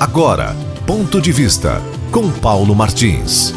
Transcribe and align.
Agora, 0.00 0.54
ponto 0.86 1.20
de 1.20 1.32
vista 1.32 1.82
com 2.12 2.30
Paulo 2.30 2.72
Martins. 2.72 3.52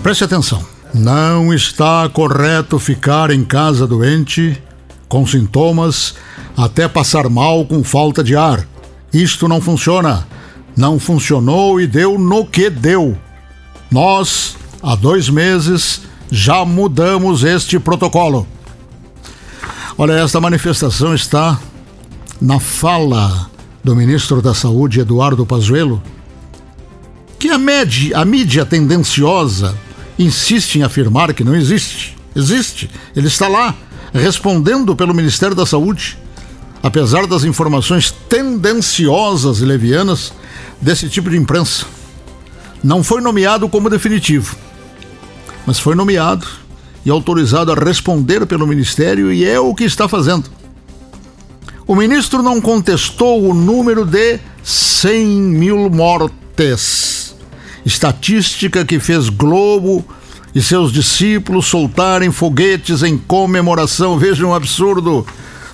Preste 0.00 0.22
atenção. 0.22 0.64
Não 0.94 1.52
está 1.52 2.08
correto 2.08 2.78
ficar 2.78 3.32
em 3.32 3.42
casa 3.42 3.84
doente, 3.84 4.62
com 5.08 5.26
sintomas, 5.26 6.14
até 6.56 6.86
passar 6.86 7.28
mal 7.28 7.64
com 7.64 7.82
falta 7.82 8.22
de 8.22 8.36
ar. 8.36 8.64
Isto 9.12 9.48
não 9.48 9.60
funciona. 9.60 10.24
Não 10.76 11.00
funcionou 11.00 11.80
e 11.80 11.86
deu 11.88 12.16
no 12.16 12.46
que 12.46 12.70
deu. 12.70 13.18
Nós, 13.90 14.56
há 14.80 14.94
dois 14.94 15.28
meses, 15.28 16.02
já 16.30 16.64
mudamos 16.64 17.42
este 17.42 17.76
protocolo. 17.80 18.46
Olha, 19.98 20.12
esta 20.12 20.38
manifestação 20.38 21.14
está 21.14 21.58
na 22.38 22.60
fala 22.60 23.50
do 23.82 23.96
ministro 23.96 24.42
da 24.42 24.52
Saúde, 24.52 25.00
Eduardo 25.00 25.46
Pazuello, 25.46 26.02
que 27.38 27.48
a, 27.48 27.56
a 28.20 28.24
mídia 28.26 28.66
tendenciosa 28.66 29.74
insiste 30.18 30.76
em 30.76 30.82
afirmar 30.82 31.32
que 31.32 31.42
não 31.42 31.56
existe. 31.56 32.14
Existe. 32.34 32.90
Ele 33.14 33.28
está 33.28 33.48
lá, 33.48 33.74
respondendo 34.12 34.94
pelo 34.94 35.14
Ministério 35.14 35.56
da 35.56 35.64
Saúde, 35.64 36.18
apesar 36.82 37.26
das 37.26 37.44
informações 37.44 38.10
tendenciosas 38.28 39.60
e 39.60 39.64
levianas 39.64 40.30
desse 40.78 41.08
tipo 41.08 41.30
de 41.30 41.38
imprensa. 41.38 41.86
Não 42.84 43.02
foi 43.02 43.22
nomeado 43.22 43.66
como 43.66 43.88
definitivo, 43.88 44.56
mas 45.64 45.78
foi 45.78 45.94
nomeado 45.94 46.46
e 47.06 47.10
autorizado 47.10 47.70
a 47.70 47.76
responder 47.76 48.44
pelo 48.46 48.66
Ministério 48.66 49.32
e 49.32 49.44
é 49.44 49.60
o 49.60 49.72
que 49.72 49.84
está 49.84 50.08
fazendo. 50.08 50.50
O 51.86 51.94
ministro 51.94 52.42
não 52.42 52.60
contestou 52.60 53.48
o 53.48 53.54
número 53.54 54.04
de 54.04 54.40
100 54.64 55.24
mil 55.26 55.88
mortes 55.88 57.36
estatística 57.84 58.84
que 58.84 58.98
fez 58.98 59.28
Globo 59.28 60.04
e 60.52 60.60
seus 60.60 60.92
discípulos 60.92 61.66
soltarem 61.66 62.32
foguetes 62.32 63.04
em 63.04 63.16
comemoração. 63.16 64.18
Vejam 64.18 64.50
um 64.50 64.54
absurdo! 64.54 65.24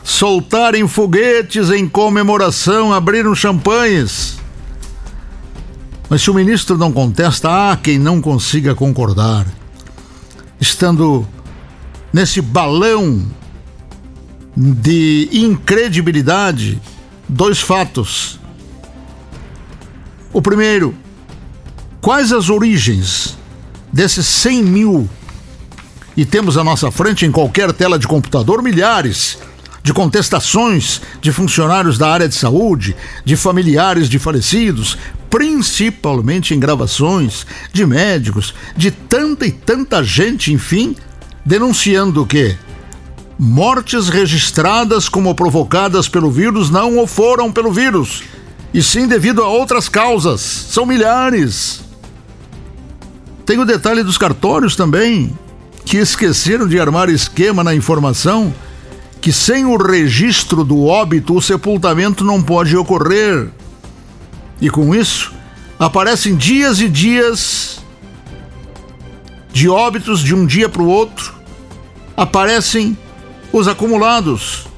Soltarem 0.05 0.87
foguetes 0.87 1.71
em 1.71 1.89
comemoração, 1.89 2.93
abriram 2.93 3.35
champanhes. 3.35 4.37
Mas 6.11 6.21
se 6.21 6.31
o 6.31 6.35
ministro 6.35 6.77
não 6.77 6.93
contesta, 6.93 7.71
há 7.71 7.77
quem 7.77 7.99
não 7.99 8.21
consiga 8.21 8.75
concordar. 8.75 9.47
Estando 10.63 11.29
nesse 12.11 12.41
balão 12.41 13.27
de 14.57 15.29
incredibilidade, 15.31 16.81
dois 17.29 17.61
fatos. 17.61 18.41
O 20.33 20.41
primeiro, 20.41 20.95
Quais 22.03 22.33
as 22.33 22.51
origens 22.51 23.39
desses 23.93 24.27
100 24.27 24.65
mil? 24.65 25.09
E 26.17 26.25
temos 26.25 26.59
à 26.59 26.65
nossa 26.65 26.91
frente, 26.91 27.25
em 27.25 27.31
qualquer 27.31 27.73
tela 27.73 27.97
de 27.97 28.09
computador, 28.09 28.61
milhares 28.61 29.39
de 29.85 29.93
contestações 29.93 31.01
de 31.21 31.31
funcionários 31.31 31.97
da 31.99 32.11
área 32.11 32.29
de 32.29 32.35
saúde, 32.35 32.97
de 33.25 33.37
familiares 33.37 34.09
de 34.09 34.19
falecidos, 34.19 34.99
principalmente 35.33 36.53
em 36.53 36.61
gravações 36.61 37.47
de 37.73 37.87
médicos, 37.87 38.55
de 38.77 38.91
tanta 38.91 39.47
e 39.47 39.51
tanta 39.51 40.05
gente, 40.05 40.53
enfim, 40.53 40.95
denunciando 41.43 42.27
que 42.27 42.55
mortes 43.39 44.11
registradas 44.11 45.09
como 45.09 45.35
provocadas 45.35 46.07
pelo 46.07 46.31
vírus 46.31 46.69
não 46.69 46.99
o 46.99 47.07
foram 47.07 47.51
pelo 47.51 47.73
vírus, 47.73 48.25
e 48.75 48.83
sim 48.83 49.09
devido 49.09 49.43
a 49.43 49.49
outras 49.49 49.89
causas. 49.89 50.43
São 50.43 50.85
milhares. 50.85 51.81
Tem 53.47 53.59
o 53.59 53.65
detalhe 53.65 54.03
dos 54.03 54.19
cartórios 54.19 54.77
também, 54.77 55.35
que 55.87 55.97
esqueceram 55.97 56.69
de 56.69 56.79
armar 56.79 57.09
esquema 57.09 57.65
na 57.65 57.75
informação 57.75 58.53
que 59.23 59.33
sem 59.33 59.65
o 59.65 59.77
registro 59.77 60.63
do 60.63 60.85
óbito 60.85 61.35
o 61.35 61.41
sepultamento 61.41 62.23
não 62.23 62.43
pode 62.43 62.77
ocorrer. 62.77 63.49
E 64.63 64.71
com 64.71 64.95
isso, 64.95 65.33
aparecem 65.77 66.37
dias 66.37 66.81
e 66.81 66.89
dias 66.89 67.81
de 69.53 69.69
óbitos 69.69 70.21
de 70.21 70.37
um 70.37 70.47
dia 70.47 70.69
para 70.69 70.81
o 70.81 70.89
outro, 70.89 71.35
aparecem 72.17 72.97
os 73.53 73.67
acumulados. 73.67 74.69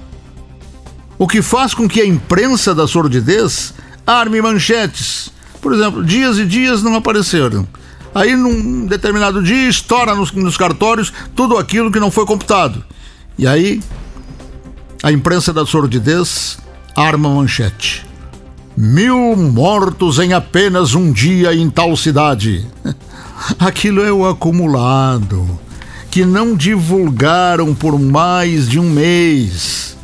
O 1.19 1.29
que 1.29 1.43
faz 1.43 1.75
com 1.75 1.87
que 1.87 2.01
a 2.01 2.07
imprensa 2.07 2.75
da 2.75 2.89
sordidez 2.89 3.75
arme 4.07 4.41
manchetes. 4.41 5.31
Por 5.61 5.75
exemplo, 5.75 6.03
dias 6.03 6.39
e 6.39 6.47
dias 6.47 6.83
não 6.83 6.95
apareceram. 6.95 7.69
Aí, 8.15 8.35
num 8.35 8.87
determinado 8.87 9.43
dia, 9.43 9.69
estoura 9.69 10.15
nos, 10.15 10.33
nos 10.33 10.57
cartórios 10.57 11.13
tudo 11.37 11.59
aquilo 11.59 11.93
que 11.93 12.01
não 12.01 12.11
foi 12.11 12.25
computado. 12.25 12.83
E 13.37 13.47
aí, 13.47 13.83
a 15.03 15.13
imprensa 15.13 15.53
da 15.53 15.67
sordidez 15.67 16.57
arma 16.97 17.29
manchete. 17.29 18.14
Mil 18.77 19.37
mortos 19.37 20.19
em 20.19 20.33
apenas 20.33 20.95
um 20.95 21.13
dia 21.13 21.55
em 21.55 21.71
tal 21.71 21.97
cidade. 21.97 22.67
Aquilo 23.59 24.03
é 24.03 24.11
o 24.11 24.27
acumulado, 24.27 25.59
que 26.11 26.25
não 26.25 26.57
divulgaram 26.57 27.73
por 27.73 27.99
mais 28.01 28.69
de 28.69 28.81
um 28.81 28.91
mês. 28.91 29.97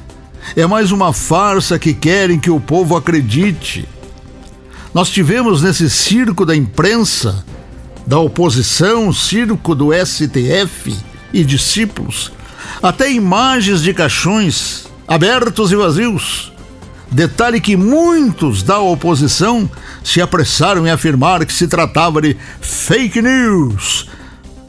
É 0.54 0.66
mais 0.66 0.92
uma 0.92 1.12
farsa 1.12 1.80
que 1.80 1.92
querem 1.92 2.38
que 2.38 2.50
o 2.50 2.60
povo 2.60 2.96
acredite. 2.96 3.88
Nós 4.94 5.10
tivemos 5.10 5.62
nesse 5.62 5.90
circo 5.90 6.46
da 6.46 6.54
imprensa 6.54 7.44
da 8.06 8.18
oposição, 8.18 9.12
circo 9.12 9.74
do 9.74 9.90
STF 9.92 10.96
e 11.32 11.44
discípulos, 11.44 12.32
até 12.82 13.10
imagens 13.10 13.82
de 13.82 13.92
caixões 13.92 14.86
abertos 15.08 15.72
e 15.72 15.76
vazios. 15.76 16.52
Detalhe 17.10 17.60
que 17.60 17.76
muitos 17.76 18.62
da 18.62 18.78
oposição 18.78 19.68
se 20.04 20.20
apressaram 20.20 20.86
em 20.86 20.90
afirmar 20.90 21.44
que 21.44 21.52
se 21.52 21.66
tratava 21.66 22.22
de 22.22 22.36
fake 22.60 23.20
news. 23.20 24.08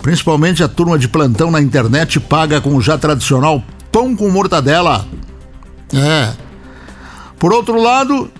Principalmente 0.01 0.63
a 0.63 0.67
turma 0.67 0.97
de 0.97 1.07
plantão 1.07 1.51
na 1.51 1.61
internet 1.61 2.19
paga 2.19 2.59
com 2.59 2.75
o 2.75 2.81
já 2.81 2.97
tradicional 2.97 3.63
pão 3.91 4.15
com 4.15 4.29
mortadela. 4.29 5.05
É. 5.93 6.33
Por 7.37 7.53
outro 7.53 7.79
lado, 7.79 8.31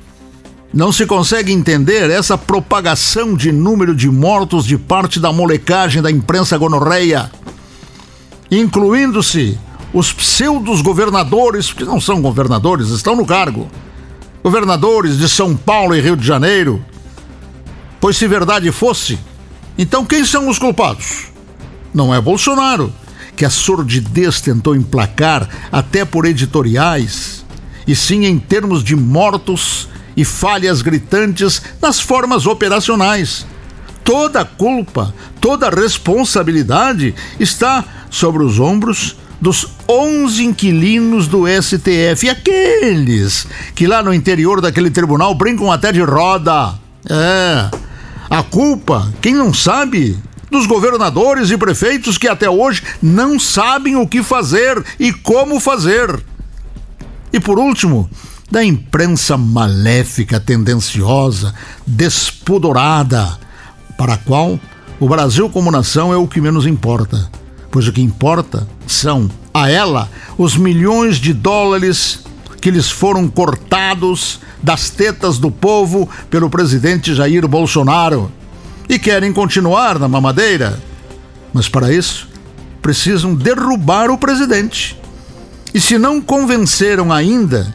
não 0.73 0.91
se 0.91 1.05
consegue 1.05 1.51
entender 1.51 2.09
essa 2.09 2.37
propagação 2.37 3.35
de 3.35 3.51
número 3.51 3.93
de 3.93 4.09
mortos 4.09 4.65
de 4.65 4.77
parte 4.77 5.19
da 5.19 5.31
molecagem 5.31 6.01
da 6.01 6.09
imprensa 6.09 6.57
gonorreia, 6.57 7.29
incluindo-se 8.49 9.59
os 9.93 10.13
pseudos 10.13 10.81
governadores, 10.81 11.73
que 11.73 11.83
não 11.83 11.99
são 11.99 12.21
governadores, 12.21 12.89
estão 12.89 13.15
no 13.15 13.25
cargo. 13.25 13.69
Governadores 14.43 15.19
de 15.19 15.29
São 15.29 15.55
Paulo 15.55 15.95
e 15.95 16.01
Rio 16.01 16.15
de 16.15 16.25
Janeiro. 16.25 16.83
Pois 17.99 18.17
se 18.17 18.27
verdade 18.27 18.71
fosse, 18.71 19.19
então 19.77 20.03
quem 20.03 20.25
são 20.25 20.49
os 20.49 20.57
culpados? 20.57 21.27
Não 21.93 22.13
é 22.13 22.19
Bolsonaro, 22.19 22.91
que 23.35 23.45
a 23.45 23.49
sordidez 23.51 24.41
tentou 24.41 24.75
emplacar 24.75 25.47
até 25.71 26.03
por 26.03 26.25
editoriais, 26.25 27.45
e 27.85 27.95
sim 27.95 28.25
em 28.25 28.39
termos 28.39 28.83
de 28.83 28.95
mortos 28.95 29.87
e 30.17 30.25
falhas 30.25 30.81
gritantes 30.81 31.61
nas 31.79 31.99
formas 31.99 32.47
operacionais. 32.47 33.45
Toda 34.03 34.41
a 34.41 34.45
culpa, 34.45 35.13
toda 35.39 35.67
a 35.67 35.69
responsabilidade 35.69 37.13
está 37.39 37.85
sobre 38.09 38.43
os 38.43 38.59
ombros 38.59 39.17
dos 39.39 39.67
11 39.91 40.45
inquilinos 40.45 41.27
do 41.27 41.43
STF, 41.45 42.29
aqueles 42.29 43.45
que 43.75 43.85
lá 43.85 44.01
no 44.01 44.13
interior 44.13 44.61
daquele 44.61 44.89
tribunal 44.89 45.35
brincam 45.35 45.69
até 45.69 45.91
de 45.91 46.01
roda. 46.01 46.75
É. 47.09 47.69
A 48.29 48.41
culpa, 48.41 49.11
quem 49.21 49.33
não 49.33 49.53
sabe, 49.53 50.17
dos 50.49 50.65
governadores 50.65 51.51
e 51.51 51.57
prefeitos 51.57 52.17
que 52.17 52.29
até 52.29 52.49
hoje 52.49 52.81
não 53.01 53.37
sabem 53.37 53.97
o 53.97 54.07
que 54.07 54.23
fazer 54.23 54.81
e 54.97 55.11
como 55.11 55.59
fazer. 55.59 56.23
E 57.33 57.39
por 57.41 57.59
último, 57.59 58.09
da 58.49 58.63
imprensa 58.63 59.37
maléfica, 59.37 60.39
tendenciosa, 60.39 61.53
despudorada, 61.85 63.37
para 63.97 64.13
a 64.13 64.17
qual 64.17 64.57
o 65.01 65.09
Brasil 65.09 65.49
como 65.49 65.69
nação 65.69 66.13
é 66.13 66.17
o 66.17 66.27
que 66.27 66.39
menos 66.39 66.65
importa, 66.65 67.29
pois 67.69 67.89
o 67.89 67.91
que 67.91 68.01
importa 68.01 68.65
são 68.87 69.29
a 69.53 69.69
ela 69.69 70.09
os 70.37 70.55
milhões 70.55 71.17
de 71.17 71.33
dólares 71.33 72.23
que 72.61 72.71
lhes 72.71 72.89
foram 72.89 73.27
cortados 73.27 74.39
das 74.61 74.89
tetas 74.89 75.39
do 75.39 75.49
povo 75.49 76.07
pelo 76.29 76.49
presidente 76.49 77.15
Jair 77.15 77.47
Bolsonaro 77.47 78.31
e 78.87 78.99
querem 78.99 79.33
continuar 79.33 79.97
na 79.97 80.07
mamadeira. 80.07 80.79
Mas 81.53 81.67
para 81.67 81.91
isso, 81.91 82.29
precisam 82.81 83.33
derrubar 83.33 84.09
o 84.09 84.17
presidente. 84.17 84.97
E 85.73 85.79
se 85.79 85.97
não 85.97 86.21
convenceram 86.21 87.11
ainda 87.11 87.73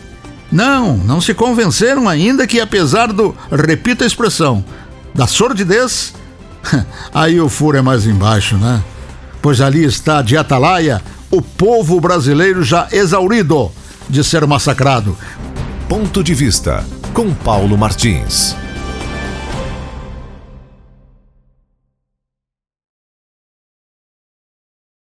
Não, 0.53 0.97
não 0.97 1.21
se 1.21 1.35
convenceram 1.35 2.09
ainda 2.09 2.47
que, 2.47 2.61
apesar 2.61 3.13
do, 3.13 3.35
repito 3.51 4.05
a 4.05 4.07
expressão, 4.07 4.65
da 5.13 5.27
sordidez, 5.27 6.15
aí 7.13 7.41
o 7.41 7.49
furo 7.49 7.79
é 7.79 7.83
mais 7.83 8.07
embaixo, 8.07 8.57
né? 8.57 8.81
Pois 9.43 9.61
ali 9.61 9.85
está 9.85 10.23
de 10.23 10.37
atalaia 10.37 11.03
o 11.31 11.43
povo 11.43 12.01
brasileiro 12.01 12.63
já 12.63 12.89
exaurido 12.93 13.71
de 14.09 14.23
ser 14.23 14.47
massacrado. 14.47 15.17
Ponto 15.89 16.23
de 16.23 16.35
vista 16.35 16.85
com 17.13 17.33
Paulo 17.35 17.77
Martins. 17.77 18.57